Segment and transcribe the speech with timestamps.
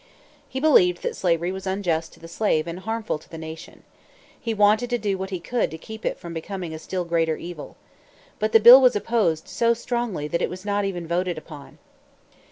[0.49, 3.83] He believed that slavery was unjust to the slave and harmful to the nation.
[4.41, 7.35] He wanted to do what he could to keep it from becoming a still greater
[7.37, 7.77] evil.
[8.39, 11.77] But the bill was opposed so strongly that it was not even voted upon.